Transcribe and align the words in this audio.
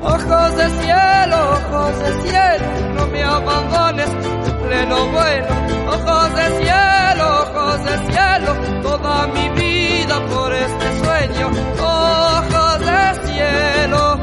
Ojos 0.00 0.56
de 0.56 0.68
cielo, 0.80 1.50
ojos 1.50 1.98
de 1.98 2.22
cielo, 2.22 2.94
no 2.94 3.06
me 3.08 3.24
abandones 3.24 4.08
en 4.08 4.56
pleno 4.62 5.08
vuelo. 5.08 5.48
Ojos 5.88 6.34
de 6.36 6.62
cielo, 6.62 7.42
ojos 7.42 7.84
de 7.84 8.12
cielo, 8.12 8.82
toda 8.82 9.26
mi 9.26 9.48
vida 9.60 10.26
por 10.26 10.52
este 10.52 11.04
sueño. 11.04 11.50
Ojos 11.80 12.78
de 12.78 13.26
cielo, 13.26 14.20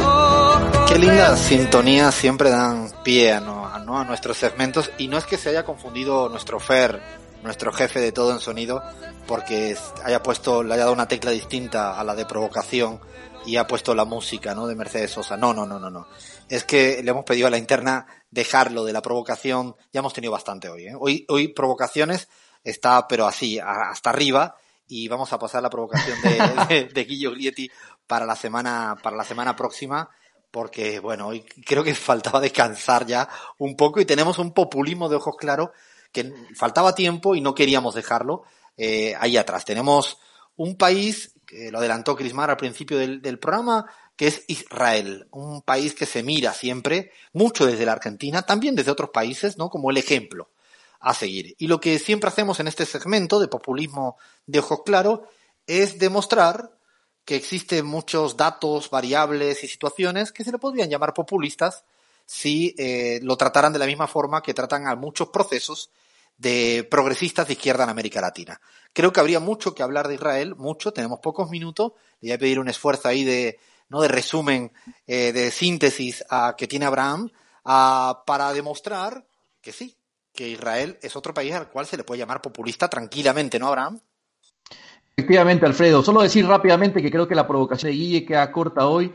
ojos 0.00 0.90
Qué 0.90 0.98
linda 0.98 1.32
de 1.32 1.36
sintonía 1.36 2.10
siempre 2.10 2.48
dan 2.48 2.90
pie 3.04 3.34
a, 3.34 3.40
¿no? 3.40 3.66
a, 3.66 3.78
¿no? 3.80 4.00
a 4.00 4.04
nuestros 4.04 4.38
segmentos 4.38 4.90
y 4.96 5.08
no 5.08 5.18
es 5.18 5.26
que 5.26 5.36
se 5.36 5.50
haya 5.50 5.62
confundido 5.62 6.30
nuestro 6.30 6.58
Fer, 6.58 7.02
nuestro 7.42 7.70
jefe 7.70 8.00
de 8.00 8.12
todo 8.12 8.32
en 8.32 8.40
sonido, 8.40 8.82
porque 9.26 9.76
haya 10.04 10.22
puesto, 10.22 10.62
le 10.62 10.72
haya 10.72 10.84
dado 10.84 10.94
una 10.94 11.06
tecla 11.06 11.32
distinta 11.32 12.00
a 12.00 12.04
la 12.04 12.14
de 12.14 12.24
provocación 12.24 12.98
y 13.48 13.56
ha 13.56 13.66
puesto 13.66 13.94
la 13.94 14.04
música, 14.04 14.54
¿no? 14.54 14.66
De 14.66 14.74
Mercedes 14.74 15.12
Sosa. 15.12 15.36
No, 15.36 15.54
no, 15.54 15.64
no, 15.64 15.78
no, 15.78 15.90
no. 15.90 16.06
Es 16.48 16.64
que 16.64 17.02
le 17.02 17.10
hemos 17.10 17.24
pedido 17.24 17.46
a 17.46 17.50
la 17.50 17.56
interna 17.56 18.06
dejarlo 18.30 18.84
de 18.84 18.92
la 18.92 19.00
provocación. 19.00 19.74
Ya 19.92 20.00
hemos 20.00 20.12
tenido 20.12 20.32
bastante 20.32 20.68
hoy, 20.68 20.86
¿eh? 20.86 20.94
Hoy, 20.98 21.24
hoy 21.28 21.48
provocaciones 21.48 22.28
está, 22.62 23.08
pero 23.08 23.26
así, 23.26 23.58
hasta 23.58 24.10
arriba 24.10 24.56
y 24.86 25.08
vamos 25.08 25.32
a 25.32 25.38
pasar 25.38 25.62
la 25.62 25.70
provocación 25.70 26.20
de, 26.20 26.66
de, 26.68 26.84
de 26.88 27.04
Guillo 27.04 27.30
Glietti 27.30 27.70
para 28.06 28.26
la 28.26 28.36
semana, 28.36 28.96
para 29.02 29.16
la 29.16 29.24
semana 29.24 29.56
próxima 29.56 30.10
porque 30.50 30.98
bueno, 31.00 31.26
hoy 31.28 31.42
creo 31.66 31.84
que 31.84 31.94
faltaba 31.94 32.40
descansar 32.40 33.06
ya 33.06 33.28
un 33.58 33.76
poco 33.76 34.00
y 34.00 34.04
tenemos 34.04 34.38
un 34.38 34.52
populismo 34.52 35.08
de 35.08 35.16
ojos 35.16 35.36
claros 35.36 35.70
que 36.12 36.32
faltaba 36.54 36.94
tiempo 36.94 37.34
y 37.34 37.40
no 37.40 37.54
queríamos 37.54 37.94
dejarlo 37.94 38.44
eh, 38.76 39.14
ahí 39.18 39.36
atrás. 39.36 39.64
Tenemos 39.64 40.18
un 40.56 40.76
país, 40.76 41.34
que 41.48 41.72
lo 41.72 41.78
adelantó 41.78 42.14
Crismar 42.14 42.50
al 42.50 42.58
principio 42.58 42.98
del, 42.98 43.38
programa, 43.38 43.90
que 44.16 44.26
es 44.26 44.44
Israel, 44.48 45.26
un 45.30 45.62
país 45.62 45.94
que 45.94 46.04
se 46.04 46.22
mira 46.22 46.52
siempre, 46.52 47.10
mucho 47.32 47.64
desde 47.64 47.86
la 47.86 47.92
Argentina, 47.92 48.42
también 48.42 48.74
desde 48.74 48.90
otros 48.90 49.10
países, 49.10 49.56
¿no? 49.56 49.70
Como 49.70 49.90
el 49.90 49.96
ejemplo 49.96 50.50
a 51.00 51.14
seguir. 51.14 51.54
Y 51.58 51.66
lo 51.66 51.80
que 51.80 51.98
siempre 51.98 52.28
hacemos 52.28 52.60
en 52.60 52.68
este 52.68 52.84
segmento 52.84 53.40
de 53.40 53.48
populismo 53.48 54.18
de 54.46 54.58
ojos 54.58 54.82
claros 54.84 55.20
es 55.66 55.98
demostrar 55.98 56.76
que 57.24 57.36
existen 57.36 57.86
muchos 57.86 58.36
datos, 58.36 58.90
variables 58.90 59.64
y 59.64 59.68
situaciones 59.68 60.32
que 60.32 60.44
se 60.44 60.52
le 60.52 60.58
podrían 60.58 60.90
llamar 60.90 61.14
populistas 61.14 61.84
si 62.26 62.74
eh, 62.76 63.20
lo 63.22 63.38
trataran 63.38 63.72
de 63.72 63.78
la 63.78 63.86
misma 63.86 64.06
forma 64.06 64.42
que 64.42 64.52
tratan 64.52 64.86
a 64.86 64.96
muchos 64.96 65.28
procesos 65.28 65.90
de 66.38 66.86
progresistas 66.88 67.48
de 67.48 67.54
izquierda 67.54 67.84
en 67.84 67.90
América 67.90 68.20
Latina. 68.20 68.60
Creo 68.92 69.12
que 69.12 69.20
habría 69.20 69.40
mucho 69.40 69.74
que 69.74 69.82
hablar 69.82 70.08
de 70.08 70.14
Israel, 70.14 70.54
mucho, 70.56 70.92
tenemos 70.92 71.18
pocos 71.20 71.50
minutos, 71.50 71.92
le 72.20 72.28
voy 72.28 72.32
a 72.32 72.38
pedir 72.38 72.58
un 72.60 72.68
esfuerzo 72.68 73.08
ahí 73.08 73.24
de, 73.24 73.58
¿no? 73.88 74.00
de 74.00 74.08
resumen, 74.08 74.72
eh, 75.06 75.32
de 75.32 75.50
síntesis 75.50 76.24
a, 76.30 76.54
que 76.56 76.68
tiene 76.68 76.86
Abraham 76.86 77.30
a, 77.64 78.22
para 78.24 78.52
demostrar 78.52 79.26
que 79.60 79.72
sí, 79.72 79.96
que 80.32 80.48
Israel 80.48 80.98
es 81.02 81.16
otro 81.16 81.34
país 81.34 81.52
al 81.52 81.68
cual 81.68 81.86
se 81.86 81.96
le 81.96 82.04
puede 82.04 82.20
llamar 82.20 82.40
populista 82.40 82.88
tranquilamente, 82.88 83.58
¿no, 83.58 83.66
Abraham? 83.66 84.00
Efectivamente, 85.16 85.66
Alfredo. 85.66 86.04
Solo 86.04 86.22
decir 86.22 86.46
rápidamente 86.46 87.02
que 87.02 87.10
creo 87.10 87.26
que 87.26 87.34
la 87.34 87.48
provocación 87.48 87.90
de 87.90 87.96
Guille 87.96 88.24
queda 88.24 88.52
corta 88.52 88.86
hoy 88.86 89.12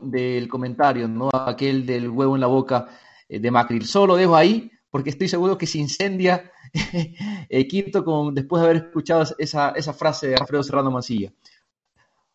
del 0.00 0.48
comentario, 0.48 1.06
¿no? 1.06 1.30
Aquel 1.32 1.86
del 1.86 2.10
huevo 2.10 2.34
en 2.34 2.40
la 2.40 2.48
boca 2.48 2.88
eh, 3.28 3.38
de 3.38 3.50
Macri. 3.52 3.80
Solo 3.82 4.08
lo 4.08 4.16
dejo 4.16 4.34
ahí 4.34 4.72
porque 4.94 5.10
estoy 5.10 5.26
seguro 5.26 5.58
que 5.58 5.66
se 5.66 5.78
incendia 5.78 6.52
eh, 7.48 7.66
Quinto 7.66 8.04
con, 8.04 8.32
después 8.32 8.62
de 8.62 8.68
haber 8.68 8.84
escuchado 8.84 9.24
esa, 9.38 9.70
esa 9.70 9.92
frase 9.92 10.28
de 10.28 10.36
Alfredo 10.36 10.62
Serrano 10.62 10.92
Mancilla. 10.92 11.32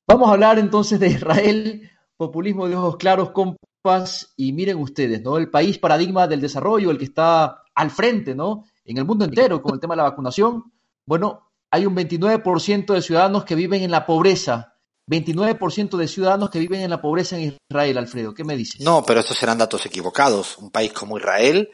Vamos 0.05 0.27
a 0.27 0.33
hablar 0.33 0.59
entonces 0.59 0.99
de 0.99 1.07
Israel, 1.07 1.89
populismo 2.17 2.67
de 2.67 2.75
ojos 2.75 2.97
claros, 2.97 3.31
compas, 3.31 4.33
y 4.35 4.51
miren 4.51 4.75
ustedes, 4.75 5.21
¿no? 5.21 5.37
El 5.37 5.49
país 5.49 5.77
paradigma 5.77 6.27
del 6.27 6.41
desarrollo, 6.41 6.91
el 6.91 6.97
que 6.97 7.05
está 7.05 7.63
al 7.73 7.91
frente, 7.91 8.35
¿no? 8.35 8.65
En 8.83 8.97
el 8.97 9.05
mundo 9.05 9.23
entero 9.23 9.61
con 9.61 9.75
el 9.75 9.79
tema 9.79 9.93
de 9.93 9.99
la 9.99 10.09
vacunación. 10.09 10.65
Bueno, 11.05 11.53
hay 11.71 11.85
un 11.85 11.95
29% 11.95 12.93
de 12.93 13.01
ciudadanos 13.01 13.45
que 13.45 13.55
viven 13.55 13.83
en 13.83 13.91
la 13.91 14.05
pobreza. 14.05 14.75
29% 15.09 15.95
de 15.95 16.07
ciudadanos 16.09 16.49
que 16.49 16.59
viven 16.59 16.81
en 16.81 16.89
la 16.89 17.01
pobreza 17.01 17.37
en 17.37 17.57
Israel, 17.69 17.97
Alfredo. 17.97 18.33
¿Qué 18.33 18.43
me 18.43 18.57
dices? 18.57 18.81
No, 18.81 19.05
pero 19.05 19.21
estos 19.21 19.37
serán 19.37 19.59
datos 19.59 19.85
equivocados. 19.85 20.57
Un 20.57 20.71
país 20.71 20.91
como 20.91 21.17
Israel, 21.17 21.69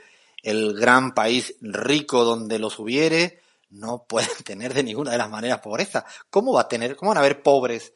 el 0.46 0.76
gran 0.76 1.16
país 1.16 1.56
rico 1.60 2.24
donde 2.24 2.60
los 2.60 2.78
hubiere, 2.78 3.40
no 3.72 4.06
pueden 4.08 4.30
tener 4.46 4.74
de 4.74 4.84
ninguna 4.84 5.12
de 5.12 5.18
las 5.18 5.30
maneras 5.30 5.60
pobreza. 5.60 6.06
¿Cómo 6.30 6.54
va 6.54 6.62
a 6.62 6.68
tener, 6.68 6.96
cómo 6.96 7.10
van 7.10 7.18
a 7.18 7.22
haber 7.22 7.42
pobres 7.42 7.94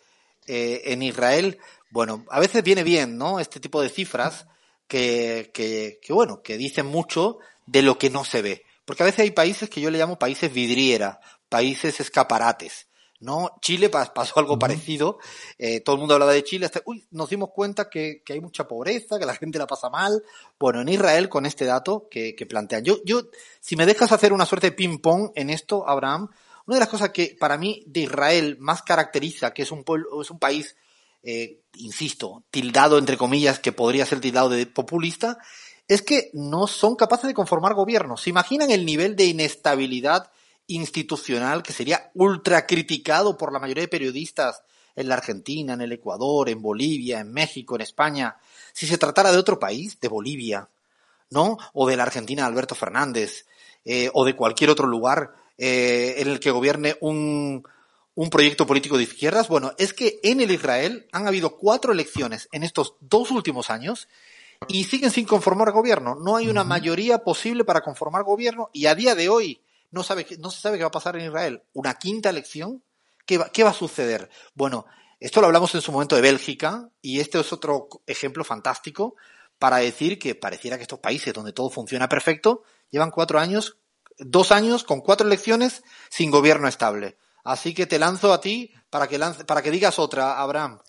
eh, 0.48 0.82
en 0.86 1.04
Israel? 1.04 1.60
Bueno, 1.92 2.26
a 2.30 2.40
veces 2.40 2.64
viene 2.64 2.84
bien, 2.84 3.18
¿no? 3.18 3.40
Este 3.40 3.60
tipo 3.60 3.82
de 3.82 3.90
cifras 3.90 4.48
que, 4.88 5.52
que, 5.54 6.00
que, 6.02 6.12
bueno, 6.12 6.42
que 6.42 6.58
dicen 6.58 6.88
mucho 6.88 7.38
de 7.68 7.84
lo 7.84 8.00
que 8.00 8.10
no 8.10 8.26
se 8.26 8.42
ve. 8.42 8.64
Porque 8.84 9.04
a 9.04 9.06
veces 9.06 9.20
hay 9.20 9.32
países 9.32 9.70
que 9.70 9.82
yo 9.82 9.92
le 9.92 10.00
llamo 10.00 10.18
países 10.18 10.52
vidriera, 10.52 11.20
países 11.50 12.00
escaparates. 12.00 12.88
¿No? 13.20 13.52
Chile 13.62 13.90
pasó 13.90 14.40
algo 14.40 14.58
parecido, 14.58 15.20
eh, 15.58 15.82
todo 15.82 15.96
el 15.96 16.00
mundo 16.00 16.14
hablaba 16.14 16.32
de 16.32 16.44
Chile, 16.44 16.66
hasta, 16.66 16.82
uy, 16.86 17.06
nos 17.12 17.30
dimos 17.30 17.50
cuenta 17.52 17.90
que, 17.90 18.22
que, 18.26 18.34
hay 18.34 18.42
mucha 18.42 18.68
pobreza, 18.68 19.20
que 19.20 19.26
la 19.26 19.36
gente 19.36 19.60
la 19.60 19.68
pasa 19.68 19.90
mal. 19.90 20.24
Bueno, 20.60 20.82
en 20.82 20.90
Israel 20.90 21.30
con 21.30 21.46
este 21.46 21.66
dato 21.66 22.08
que, 22.10 22.36
que 22.36 22.46
plantean. 22.46 22.84
Yo, 22.84 23.00
yo, 23.06 23.24
si 23.60 23.76
me 23.76 23.86
dejas 23.86 24.12
hacer 24.12 24.34
una 24.34 24.46
suerte 24.46 24.68
de 24.68 24.76
ping-pong 24.76 25.32
en 25.36 25.50
esto, 25.50 25.88
Abraham, 25.88 26.30
una 26.66 26.76
de 26.76 26.82
las 26.82 26.90
cosas 26.90 27.10
que 27.10 27.36
para 27.40 27.58
mí 27.58 27.84
de 27.88 28.02
Israel 28.02 28.58
más 28.60 28.84
caracteriza, 28.84 29.54
que 29.54 29.64
es 29.64 29.72
un, 29.72 29.84
pueblo, 29.84 30.22
es 30.22 30.30
un 30.30 30.40
país, 30.40 30.76
eh, 31.24 31.62
insisto, 31.78 32.44
tildado 32.52 32.98
entre 32.98 33.18
comillas, 33.18 33.60
que 33.60 33.72
podría 33.72 34.06
ser 34.06 34.22
tildado 34.22 34.50
de 34.50 34.66
populista, 34.66 35.40
es 35.88 36.04
que 36.04 36.30
no 36.34 36.68
son 36.68 36.96
capaces 36.96 37.28
de 37.28 37.34
conformar 37.34 37.74
gobiernos. 37.74 38.22
¿Se 38.22 38.30
imaginan 38.30 38.70
el 38.70 38.86
nivel 38.86 39.16
de 39.16 39.26
inestabilidad 39.26 40.30
institucional 40.70 41.62
que 41.62 41.74
sería 41.74 42.10
ultra 42.14 42.66
criticado 42.66 43.38
por 43.38 43.52
la 43.52 43.60
mayoría 43.60 43.84
de 43.84 43.90
periodistas 43.90 44.64
en 44.96 45.10
la 45.10 45.16
Argentina, 45.16 45.74
en 45.74 45.82
el 45.82 45.92
Ecuador, 45.92 46.50
en 46.50 46.62
Bolivia, 46.62 47.20
en 47.20 47.32
México, 47.32 47.76
en 47.76 47.82
España, 47.82 48.38
si 48.74 48.88
se 48.88 48.98
tratara 48.98 49.32
de 49.32 49.38
otro 49.38 49.60
país, 49.60 50.00
de 50.00 50.08
Bolivia, 50.08 50.68
¿no? 51.30 51.58
O 51.74 51.88
de 51.88 51.98
la 51.98 52.04
Argentina 52.04 52.44
de 52.44 52.48
Alberto 52.48 52.76
Fernández, 52.76 53.46
eh, 53.86 54.10
o 54.14 54.26
de 54.26 54.36
cualquier 54.36 54.70
otro 54.70 54.88
lugar 54.88 55.34
eh, 55.58 56.16
en 56.18 56.28
el 56.28 56.40
que 56.40 56.52
gobierne 56.52 56.98
un, 57.02 57.64
un 58.16 58.30
proyecto 58.30 58.68
político 58.68 58.98
de 58.98 59.04
izquierdas. 59.04 59.48
Bueno, 59.48 59.74
es 59.78 59.94
que 59.94 60.20
en 60.24 60.42
el 60.42 60.52
Israel 60.52 61.08
han 61.12 61.28
habido 61.28 61.58
cuatro 61.58 61.94
elecciones 61.94 62.50
en 62.52 62.64
estos 62.64 62.96
dos 63.00 63.32
últimos 63.32 63.70
años 63.70 64.08
y 64.68 64.84
siguen 64.84 65.12
sin 65.12 65.26
conformar 65.26 65.72
gobierno. 65.72 66.16
No 66.16 66.36
hay 66.36 66.50
una 66.50 66.64
mayoría 66.64 67.20
posible 67.20 67.64
para 67.64 67.82
conformar 67.82 68.24
gobierno 68.24 68.70
y 68.74 68.88
a 68.88 68.96
día 68.96 69.16
de 69.16 69.30
hoy 69.30 69.62
no, 69.92 70.04
sabe, 70.04 70.26
no 70.40 70.52
se 70.52 70.62
sabe 70.62 70.78
qué 70.78 70.84
va 70.84 70.90
a 70.90 70.92
pasar 70.92 71.16
en 71.16 71.26
Israel. 71.26 71.64
¿Una 71.74 71.96
quinta 71.96 72.30
elección? 72.30 72.84
¿Qué 73.26 73.38
va, 73.38 73.50
¿Qué 73.50 73.64
va 73.64 73.72
a 73.72 73.74
suceder? 73.74 74.30
Bueno, 74.54 74.86
esto 75.20 75.42
lo 75.42 75.48
hablamos 75.48 75.74
en 75.76 75.82
su 75.82 75.92
momento 75.92 76.16
de 76.16 76.22
Bélgica 76.22 76.90
y 77.02 77.20
este 77.20 77.40
es 77.40 77.52
otro 77.52 77.90
ejemplo 78.08 78.44
fantástico 78.44 79.16
para 79.58 79.78
decir 79.78 80.18
que 80.18 80.36
pareciera 80.36 80.78
que 80.78 80.84
estos 80.84 81.00
países 81.00 81.34
donde 81.34 81.54
todo 81.54 81.70
funciona 81.70 82.08
perfecto 82.08 82.64
llevan 82.90 83.12
cuatro 83.12 83.40
años, 83.40 83.78
dos 84.18 84.52
años 84.52 84.84
con 84.84 85.02
cuatro 85.02 85.28
elecciones 85.28 85.84
sin 86.10 86.32
gobierno 86.32 86.68
estable. 86.68 87.18
Así 87.44 87.74
que 87.74 87.86
te 87.86 88.00
lanzo 88.00 88.34
a 88.34 88.42
ti 88.42 88.72
para 88.90 89.08
que, 89.08 89.20
para 89.46 89.62
que 89.62 89.72
digas 89.72 90.00
otra, 90.00 90.40
Abraham. 90.40 90.80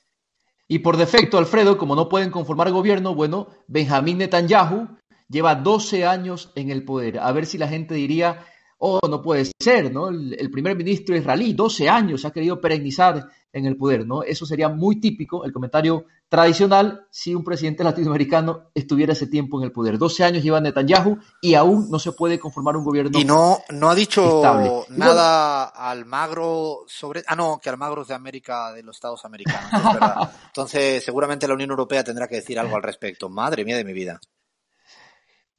Y 0.68 0.80
por 0.80 0.96
defecto, 0.96 1.38
Alfredo, 1.38 1.76
como 1.76 1.96
no 1.96 2.08
pueden 2.08 2.30
conformar 2.30 2.70
gobierno, 2.70 3.14
bueno, 3.14 3.48
Benjamín 3.66 4.18
Netanyahu 4.18 4.96
lleva 5.28 5.56
12 5.56 6.06
años 6.06 6.52
en 6.54 6.70
el 6.70 6.84
poder. 6.84 7.18
A 7.18 7.32
ver 7.32 7.46
si 7.46 7.58
la 7.58 7.66
gente 7.66 7.94
diría, 7.94 8.46
oh, 8.80 9.00
no 9.08 9.22
puede 9.22 9.50
ser, 9.58 9.92
¿no? 9.92 10.08
El, 10.08 10.36
el, 10.38 10.50
primer 10.50 10.76
ministro 10.76 11.16
israelí, 11.16 11.52
12 11.52 11.88
años, 11.88 12.24
ha 12.24 12.30
querido 12.30 12.60
perennizar 12.60 13.28
en 13.52 13.66
el 13.66 13.76
poder, 13.76 14.06
¿no? 14.06 14.22
Eso 14.22 14.46
sería 14.46 14.68
muy 14.68 15.00
típico, 15.00 15.44
el 15.44 15.52
comentario 15.52 16.06
tradicional, 16.28 17.06
si 17.10 17.34
un 17.34 17.42
presidente 17.42 17.82
latinoamericano 17.82 18.70
estuviera 18.72 19.12
ese 19.12 19.26
tiempo 19.26 19.58
en 19.58 19.64
el 19.64 19.72
poder. 19.72 19.98
12 19.98 20.24
años 20.24 20.42
lleva 20.44 20.60
Netanyahu 20.60 21.18
y 21.42 21.54
aún 21.54 21.90
no 21.90 21.98
se 21.98 22.12
puede 22.12 22.38
conformar 22.38 22.76
un 22.76 22.84
gobierno 22.84 23.18
Y 23.18 23.24
no, 23.24 23.58
no 23.70 23.90
ha 23.90 23.94
dicho 23.96 24.36
estable. 24.36 24.70
nada 24.90 25.64
Almagro 25.64 26.84
sobre... 26.86 27.24
Ah, 27.26 27.34
no, 27.34 27.58
que 27.60 27.68
Almagro 27.68 28.02
es 28.02 28.08
de 28.08 28.14
América, 28.14 28.72
de 28.72 28.84
los 28.84 28.96
Estados 28.96 29.24
americanos, 29.24 29.72
es 29.72 29.92
verdad. 29.92 30.32
Entonces, 30.46 31.04
seguramente 31.04 31.48
la 31.48 31.54
Unión 31.54 31.70
Europea 31.70 32.04
tendrá 32.04 32.28
que 32.28 32.36
decir 32.36 32.58
algo 32.58 32.76
al 32.76 32.82
respecto. 32.82 33.28
Madre 33.28 33.64
mía 33.64 33.76
de 33.76 33.84
mi 33.84 33.92
vida. 33.92 34.20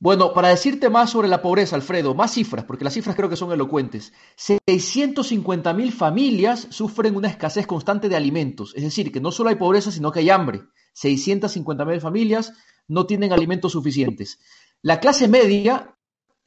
Bueno, 0.02 0.34
para 0.34 0.48
decirte 0.48 0.90
más 0.90 1.12
sobre 1.12 1.28
la 1.28 1.44
pobreza, 1.44 1.76
Alfredo, 1.76 2.16
más 2.16 2.34
cifras, 2.34 2.66
porque 2.66 2.84
las 2.84 2.96
cifras 2.96 3.16
creo 3.16 3.30
que 3.30 3.36
son 3.36 3.52
elocuentes. 3.52 4.14
650 4.36 5.76
mil 5.76 5.92
familias 5.92 6.66
sufren 6.72 7.16
una 7.16 7.28
escasez 7.28 7.68
constante 7.68 8.10
de 8.10 8.16
alimentos, 8.16 8.74
es 8.76 8.82
decir, 8.82 9.12
que 9.12 9.22
no 9.22 9.32
solo 9.32 9.50
hay 9.52 9.58
pobreza, 9.58 9.92
sino 9.92 10.12
que 10.12 10.22
hay 10.22 10.32
hambre. 10.32 10.64
650 10.94 11.86
mil 11.86 12.02
familias 12.02 12.52
no 12.88 13.06
tienen 13.06 13.32
alimentos 13.32 13.74
suficientes. 13.74 14.40
La 14.82 15.00
clase 15.00 15.28
media 15.28 15.96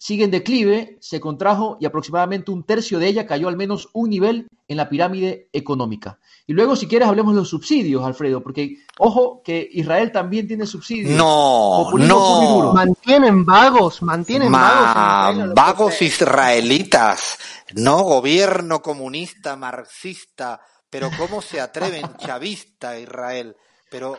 sigue 0.05 0.25
en 0.25 0.31
declive, 0.31 0.99
se 1.01 1.19
contrajo 1.19 1.79
y 1.81 1.87
aproximadamente 1.87 2.51
un 2.51 2.63
tercio 2.63 2.99
de 2.99 3.07
ella 3.07 3.27
cayó 3.27 3.49
al 3.49 3.57
menos 3.57 3.89
un 3.95 4.11
nivel 4.11 4.47
en 4.69 4.77
la 4.77 4.91
pirámide 4.91 5.49
económica. 5.51 6.19
Y 6.47 6.53
luego, 6.53 6.77
si 6.77 6.87
quieres, 6.87 7.09
hablemos 7.09 7.33
de 7.33 7.41
los 7.41 7.49
subsidios, 7.49 8.05
Alfredo, 8.05 8.43
porque 8.43 8.85
ojo 8.99 9.41
que 9.43 9.67
Israel 9.73 10.13
también 10.13 10.47
tiene 10.47 10.67
subsidios. 10.67 11.17
No, 11.17 11.91
no. 11.93 12.75
Mantienen 12.75 13.47
vagos, 13.47 14.03
mantienen 14.03 14.53
vagos. 14.53 15.55
vagos 15.55 16.03
israelitas, 16.03 17.39
no 17.75 18.03
gobierno 18.03 18.83
comunista, 18.83 19.57
marxista, 19.57 20.61
pero 20.91 21.09
cómo 21.17 21.41
se 21.41 21.63
atreven, 21.63 22.05
chavista 22.19 22.99
Israel. 22.99 23.57
Pero 23.91 24.19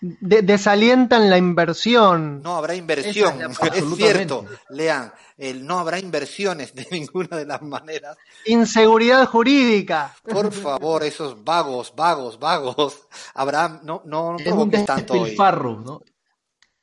desalientan 0.00 1.28
la 1.28 1.38
inversión. 1.38 2.42
No 2.42 2.56
habrá 2.56 2.74
inversión, 2.74 3.40
es, 3.42 3.58
cierto, 3.96 4.44
lean, 4.70 5.12
el, 5.36 5.66
no 5.66 5.78
habrá 5.78 5.98
inversiones 5.98 6.74
de 6.74 6.86
ninguna 6.92 7.36
de 7.36 7.46
las 7.46 7.62
maneras. 7.62 8.16
Inseguridad 8.46 9.26
jurídica. 9.26 10.14
Por 10.22 10.52
favor, 10.52 11.02
esos 11.04 11.42
vagos, 11.44 11.92
vagos, 11.96 12.38
vagos. 12.38 13.08
Habrá, 13.34 13.80
no, 13.82 14.02
no, 14.04 14.36
no 14.36 14.54
un 14.54 14.70
despilfarro, 14.70 15.80
¿no? 15.80 16.02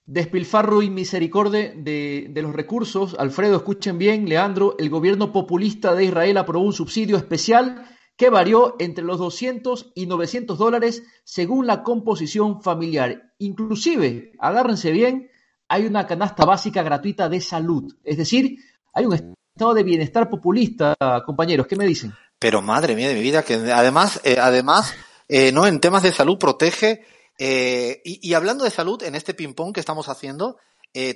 Despilfarro 0.08 0.84
y 0.84 0.90
misericordia 0.92 1.74
de, 1.76 2.28
de 2.30 2.42
los 2.44 2.54
recursos. 2.54 3.16
Alfredo, 3.18 3.58
escuchen 3.58 3.98
bien, 3.98 4.30
Leandro, 4.30 4.76
el 4.78 4.90
gobierno 4.90 5.32
populista 5.32 5.96
de 5.96 6.06
Israel 6.06 6.38
aprobó 6.38 6.64
un 6.64 6.74
subsidio 6.74 7.18
especial 7.18 7.95
que 8.18 8.30
varió 8.30 8.76
entre 8.80 9.04
los 9.04 9.20
200 9.20 9.92
y 9.96 10.06
900 10.06 10.58
dólares 10.58 11.04
según 11.24 11.68
la 11.68 11.84
composición 11.84 12.62
familiar. 12.62 13.34
Inclusive, 13.40 14.32
agárrense 14.40 14.92
bien, 14.92 15.30
hay 15.68 15.86
una 15.86 16.08
canasta 16.08 16.46
básica 16.46 16.84
gratuita 16.84 17.28
de 17.28 17.42
salud. 17.42 17.96
Es 18.04 18.18
decir, 18.18 18.60
hay 18.94 19.06
un 19.06 19.14
estado 19.14 19.74
de 19.74 19.84
bienestar 19.84 20.30
populista, 20.30 20.96
compañeros. 21.26 21.68
¿Qué 21.68 21.76
me 21.76 21.86
dicen? 21.86 22.14
Pero 22.40 22.62
madre 22.62 22.96
mía 22.96 23.10
de 23.10 23.16
mi 23.16 23.22
vida, 23.22 23.44
que 23.44 23.56
además, 23.56 24.22
eh, 24.24 24.38
además, 24.40 24.94
eh, 25.28 25.52
no 25.52 25.68
en 25.68 25.80
temas 25.80 26.04
de 26.04 26.12
salud 26.12 26.38
protege. 26.38 27.06
Eh, 27.38 28.02
y, 28.06 28.30
y, 28.30 28.34
hablando 28.34 28.64
de 28.64 28.70
salud, 28.70 29.02
en 29.04 29.16
este 29.16 29.34
ping-pong 29.34 29.74
que 29.74 29.82
estamos 29.82 30.08
haciendo, 30.08 30.58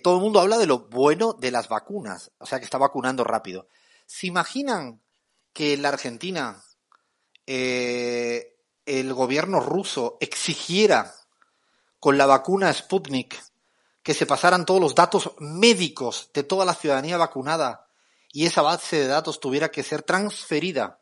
todo 0.04 0.16
el 0.16 0.22
mundo 0.22 0.42
habla 0.42 0.58
de 0.58 0.68
lo 0.68 0.90
bueno 0.90 1.32
de 1.32 1.52
las 1.52 1.70
vacunas, 1.70 2.32
o 2.38 2.46
sea 2.46 2.60
que 2.60 2.66
está 2.66 2.78
vacunando 2.78 3.24
rápido. 3.24 3.70
¿Se 4.06 4.28
imaginan 4.28 5.00
que 5.54 5.78
la 5.78 5.88
Argentina 5.88 6.62
eh, 7.52 8.60
el 8.86 9.12
gobierno 9.12 9.60
ruso 9.60 10.18
exigiera 10.20 11.16
con 12.00 12.16
la 12.16 12.28
vacuna 12.28 12.72
Sputnik 12.72 13.42
que 14.04 14.14
se 14.14 14.28
pasaran 14.28 14.68
todos 14.68 14.80
los 14.80 14.94
datos 14.94 15.32
médicos 15.40 16.30
de 16.32 16.44
toda 16.44 16.64
la 16.64 16.76
ciudadanía 16.76 17.18
vacunada 17.18 17.88
y 18.32 18.46
esa 18.46 18.62
base 18.62 18.98
de 18.98 19.08
datos 19.08 19.40
tuviera 19.40 19.72
que 19.72 19.82
ser 19.82 20.04
transferida 20.04 21.00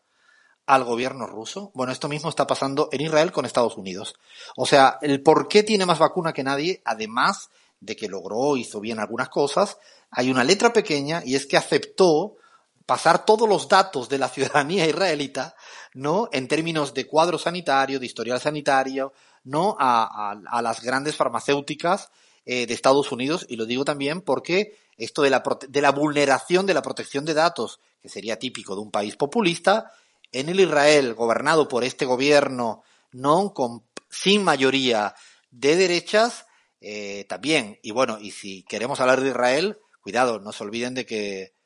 al 0.65 0.85
gobierno 0.85 1.27
ruso. 1.27 1.71
Bueno, 1.73 1.91
esto 1.91 2.07
mismo 2.07 2.29
está 2.29 2.47
pasando 2.47 2.87
en 2.93 3.01
Israel 3.01 3.33
con 3.33 3.43
Estados 3.43 3.75
Unidos. 3.75 4.15
O 4.55 4.65
sea, 4.65 4.99
el 5.01 5.21
por 5.21 5.49
qué 5.49 5.63
tiene 5.63 5.85
más 5.85 5.99
vacuna 5.99 6.31
que 6.31 6.45
nadie, 6.45 6.81
además 6.85 7.49
de 7.81 7.97
que 7.97 8.07
logró, 8.07 8.55
hizo 8.55 8.79
bien 8.79 8.99
algunas 8.99 9.27
cosas, 9.27 9.79
hay 10.11 10.31
una 10.31 10.45
letra 10.45 10.71
pequeña 10.71 11.21
y 11.25 11.35
es 11.35 11.45
que 11.45 11.57
aceptó 11.57 12.37
pasar 12.87 13.25
todos 13.25 13.47
los 13.47 13.67
datos 13.67 14.09
de 14.09 14.17
la 14.17 14.29
ciudadanía 14.29 14.87
israelita, 14.87 15.55
¿no? 15.93 16.29
En 16.31 16.47
términos 16.47 16.95
de 16.95 17.05
cuadro 17.05 17.37
sanitario, 17.37 17.99
de 17.99 18.07
historial 18.07 18.41
sanitario, 18.41 19.13
¿no? 19.43 19.75
A, 19.79 20.35
las 20.63 20.81
grandes 20.81 21.15
farmacéuticas 21.15 22.09
eh, 22.45 22.65
de 22.65 22.73
Estados 22.73 23.11
Unidos, 23.11 23.45
y 23.47 23.57
lo 23.57 23.65
digo 23.65 23.85
también 23.85 24.21
porque 24.21 24.79
esto 24.97 25.21
de 25.21 25.29
la, 25.29 25.43
de 25.67 25.81
la 25.81 25.91
vulneración 25.91 26.65
de 26.65 26.73
la 26.73 26.81
protección 26.81 27.25
de 27.25 27.35
datos, 27.35 27.79
que 28.01 28.09
sería 28.09 28.39
típico 28.39 28.73
de 28.73 28.81
un 28.81 28.89
país 28.89 29.15
populista, 29.15 29.91
en 30.31 30.49
el 30.49 30.59
Israel, 30.59 31.13
gobernado 31.13 31.67
por 31.67 31.83
este 31.83 32.05
gobierno, 32.05 32.83
no 33.11 33.53
con, 33.53 33.83
sin 34.09 34.43
mayoría 34.43 35.13
de 35.51 35.75
derechas, 35.75 36.45
eh, 36.79 37.25
también. 37.27 37.79
Y 37.81 37.91
bueno, 37.91 38.17
y 38.19 38.31
si 38.31 38.63
queremos 38.63 38.99
hablar 38.99 39.21
de 39.21 39.29
Israel, 39.29 39.79
cuidado, 40.01 40.39
no 40.39 40.51
se 40.51 40.63
olviden 40.63 40.93
de 40.93 41.05
que 41.05 41.56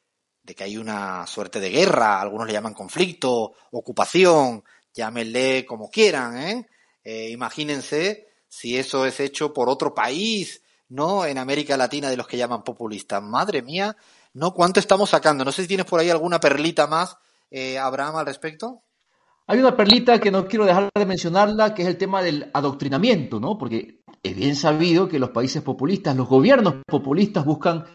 de 0.43 0.55
que 0.55 0.63
hay 0.63 0.77
una 0.77 1.27
suerte 1.27 1.59
de 1.59 1.69
guerra, 1.69 2.19
algunos 2.19 2.47
le 2.47 2.53
llaman 2.53 2.73
conflicto, 2.73 3.53
ocupación, 3.71 4.63
llámenle 4.93 5.65
como 5.65 5.89
quieran, 5.89 6.37
¿eh? 6.37 6.67
¿eh? 7.03 7.29
imagínense 7.29 8.27
si 8.47 8.77
eso 8.77 9.05
es 9.05 9.19
hecho 9.19 9.53
por 9.53 9.69
otro 9.69 9.93
país, 9.93 10.61
¿no? 10.89 11.25
En 11.25 11.37
América 11.37 11.77
Latina 11.77 12.09
de 12.09 12.17
los 12.17 12.27
que 12.27 12.37
llaman 12.37 12.63
populistas. 12.63 13.23
Madre 13.23 13.61
mía, 13.61 13.95
¿no? 14.33 14.53
¿Cuánto 14.53 14.79
estamos 14.79 15.09
sacando? 15.09 15.45
No 15.45 15.51
sé 15.51 15.61
si 15.61 15.67
tienes 15.69 15.85
por 15.85 15.99
ahí 15.99 16.09
alguna 16.09 16.39
perlita 16.39 16.85
más, 16.87 17.17
eh, 17.49 17.77
Abraham, 17.77 18.17
al 18.17 18.25
respecto. 18.25 18.83
Hay 19.47 19.59
una 19.59 19.75
perlita 19.75 20.19
que 20.19 20.31
no 20.31 20.47
quiero 20.47 20.65
dejar 20.65 20.89
de 20.93 21.05
mencionarla, 21.05 21.73
que 21.73 21.83
es 21.83 21.87
el 21.87 21.97
tema 21.97 22.21
del 22.21 22.51
adoctrinamiento, 22.53 23.39
¿no? 23.39 23.57
Porque 23.57 24.01
es 24.21 24.35
bien 24.35 24.55
sabido 24.55 25.07
que 25.07 25.19
los 25.19 25.31
países 25.31 25.61
populistas, 25.61 26.15
los 26.15 26.27
gobiernos 26.27 26.75
populistas 26.85 27.45
buscan 27.45 27.85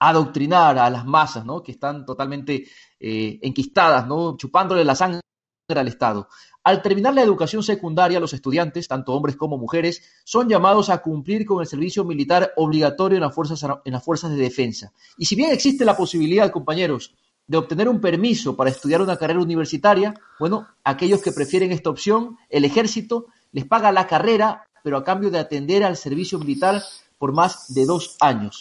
adoctrinar 0.00 0.78
a 0.78 0.90
las 0.90 1.06
masas, 1.06 1.44
¿no? 1.44 1.62
Que 1.62 1.72
están 1.72 2.04
totalmente 2.04 2.66
eh, 2.98 3.38
enquistadas, 3.42 4.06
¿no? 4.06 4.36
Chupándole 4.36 4.84
la 4.84 4.96
sangre 4.96 5.20
al 5.68 5.88
Estado. 5.88 6.26
Al 6.64 6.82
terminar 6.82 7.14
la 7.14 7.22
educación 7.22 7.62
secundaria, 7.62 8.18
los 8.18 8.32
estudiantes, 8.32 8.88
tanto 8.88 9.12
hombres 9.12 9.36
como 9.36 9.56
mujeres, 9.56 10.02
son 10.24 10.48
llamados 10.48 10.90
a 10.90 10.98
cumplir 10.98 11.46
con 11.46 11.60
el 11.60 11.66
servicio 11.66 12.04
militar 12.04 12.52
obligatorio 12.56 13.16
en 13.16 13.22
las 13.22 13.34
fuerzas, 13.34 13.64
en 13.84 13.92
las 13.92 14.04
fuerzas 14.04 14.30
de 14.30 14.36
defensa. 14.36 14.92
Y 15.16 15.26
si 15.26 15.36
bien 15.36 15.52
existe 15.52 15.84
la 15.84 15.96
posibilidad, 15.96 16.50
compañeros, 16.50 17.14
de 17.46 17.56
obtener 17.56 17.88
un 17.88 18.00
permiso 18.00 18.56
para 18.56 18.70
estudiar 18.70 19.02
una 19.02 19.16
carrera 19.16 19.40
universitaria, 19.40 20.14
bueno, 20.38 20.66
aquellos 20.84 21.22
que 21.22 21.32
prefieren 21.32 21.72
esta 21.72 21.90
opción, 21.90 22.36
el 22.48 22.64
ejército 22.64 23.26
les 23.52 23.64
paga 23.64 23.90
la 23.90 24.06
carrera, 24.06 24.68
pero 24.82 24.96
a 24.96 25.04
cambio 25.04 25.30
de 25.30 25.38
atender 25.38 25.82
al 25.84 25.96
servicio 25.96 26.38
militar 26.38 26.82
por 27.20 27.32
más 27.32 27.74
de 27.74 27.84
dos 27.84 28.16
años. 28.18 28.60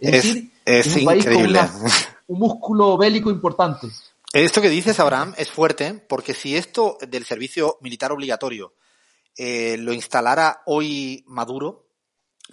Es, 0.00 0.12
decir, 0.12 0.50
es, 0.64 0.96
un 0.96 1.04
país 1.04 1.26
con 1.26 1.36
un 1.36 2.38
músculo 2.38 2.96
bélico 2.96 3.28
importante. 3.28 3.86
Esto 4.32 4.62
que 4.62 4.70
dices, 4.70 4.98
Abraham, 4.98 5.34
es 5.36 5.50
fuerte, 5.50 5.92
porque 5.92 6.32
si 6.32 6.56
esto 6.56 6.96
del 7.06 7.26
servicio 7.26 7.76
militar 7.82 8.10
obligatorio 8.10 8.72
eh, 9.36 9.76
lo 9.78 9.92
instalara 9.92 10.62
hoy 10.64 11.22
Maduro, 11.26 11.86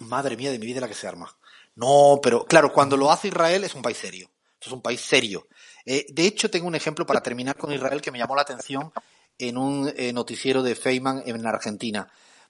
madre 0.00 0.36
mía 0.36 0.50
de 0.50 0.58
mi 0.58 0.66
vida 0.66 0.82
la 0.82 0.88
que 0.88 0.94
se 0.94 1.08
arma. 1.08 1.34
No, 1.74 2.20
pero 2.22 2.44
claro, 2.44 2.70
cuando 2.70 2.98
lo 2.98 3.10
hace 3.10 3.28
Israel 3.28 3.64
es 3.64 3.74
un 3.74 3.80
país 3.80 3.96
serio. 3.96 4.28
Es 4.60 4.70
un 4.70 4.82
país 4.82 5.00
serio. 5.00 5.46
Eh, 5.86 6.04
de 6.10 6.26
hecho, 6.26 6.50
tengo 6.50 6.66
un 6.66 6.74
ejemplo 6.74 7.06
para 7.06 7.22
terminar 7.22 7.56
con 7.56 7.72
Israel 7.72 8.02
que 8.02 8.10
me 8.10 8.18
llamó 8.18 8.36
la 8.36 8.42
atención 8.42 8.92
en 9.38 9.56
un 9.56 9.90
eh, 9.96 10.12
noticiero 10.12 10.62
de 10.62 10.74
Feynman 10.74 11.22
en 11.24 11.46
Argentina. 11.46 12.06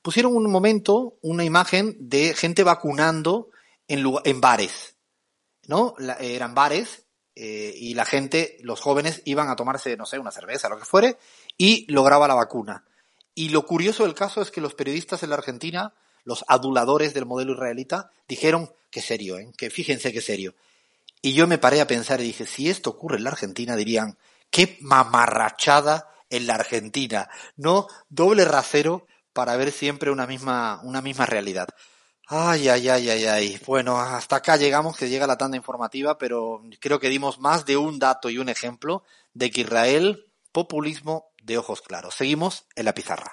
Pusieron 0.07 0.37
un 0.37 0.49
momento 0.49 1.19
una 1.21 1.43
imagen 1.43 1.97
de 1.99 2.33
gente 2.33 2.63
vacunando 2.63 3.51
en, 3.89 4.05
en 4.25 4.41
bares, 4.41 4.95
¿no? 5.67 5.97
eran 6.21 6.55
bares 6.55 7.07
eh, 7.35 7.75
y 7.77 7.95
la 7.95 8.05
gente, 8.05 8.57
los 8.61 8.81
jóvenes, 8.81 9.21
iban 9.25 9.49
a 9.49 9.57
tomarse, 9.57 9.97
no 9.97 10.07
sé, 10.07 10.21
una 10.21 10.31
cerveza, 10.31 10.69
lo 10.69 10.79
que 10.79 10.85
fuere, 10.85 11.19
y 11.59 11.93
lograba 11.93 12.29
la 12.29 12.37
vacuna. 12.37 12.85
Y 13.35 13.49
lo 13.49 13.67
curioso 13.67 14.05
del 14.05 14.15
caso 14.15 14.41
es 14.43 14.53
que 14.53 14.61
los 14.61 14.75
periodistas 14.75 15.25
en 15.25 15.31
la 15.31 15.35
Argentina, 15.39 15.93
los 16.23 16.45
aduladores 16.47 17.13
del 17.13 17.27
modelo 17.27 17.55
israelita, 17.55 18.13
dijeron 18.29 18.71
que 18.93 19.03
serio, 19.03 19.39
¿eh? 19.39 19.51
que 19.59 19.71
fíjense 19.71 20.13
qué 20.13 20.21
serio. 20.21 20.55
Y 21.21 21.33
yo 21.33 21.49
me 21.49 21.59
paré 21.59 21.81
a 21.81 21.89
pensar 21.89 22.21
y 22.21 22.27
dije, 22.27 22.47
si 22.47 22.71
esto 22.71 22.91
ocurre 22.91 23.17
en 23.17 23.25
la 23.25 23.31
Argentina, 23.31 23.75
dirían, 23.75 24.17
qué 24.53 24.79
mamarrachada 24.83 26.09
en 26.31 26.47
la 26.47 26.55
Argentina, 26.55 27.29
¿no? 27.57 27.89
Doble 28.09 28.45
rasero 28.45 29.09
para 29.37 29.55
ver 29.59 29.71
siempre 29.71 30.11
una 30.11 30.27
misma, 30.27 30.81
una 30.83 31.03
misma 31.03 31.27
realidad. 31.27 31.69
Ay, 32.27 32.71
ay, 32.71 32.89
ay, 32.89 33.11
ay, 33.11 33.27
ay. 33.27 33.61
Bueno, 33.67 34.01
hasta 34.01 34.37
acá 34.37 34.57
llegamos, 34.57 34.97
que 34.97 35.11
llega 35.11 35.27
la 35.27 35.37
tanda 35.37 35.59
informativa, 35.59 36.17
pero 36.17 36.63
creo 36.81 36.99
que 36.99 37.11
dimos 37.11 37.39
más 37.39 37.67
de 37.67 37.77
un 37.77 37.99
dato 37.99 38.31
y 38.31 38.39
un 38.39 38.49
ejemplo 38.49 39.05
de 39.35 39.51
que 39.51 39.61
Israel, 39.61 40.33
populismo 40.53 41.27
de 41.43 41.59
ojos 41.59 41.83
claros. 41.83 42.15
Seguimos 42.15 42.65
en 42.77 42.87
la 42.87 42.95
pizarra. 42.95 43.31